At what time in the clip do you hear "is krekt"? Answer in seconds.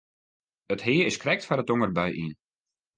1.09-1.45